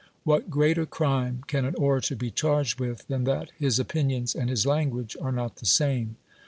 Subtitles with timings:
[0.23, 4.65] What greater crime can an orator be charged with than that his opinions and his
[4.65, 6.15] language are not the same